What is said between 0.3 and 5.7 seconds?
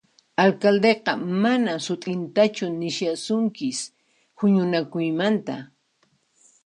Alcaldeqa manan sut'intachu nishasunkis huñunakuymanta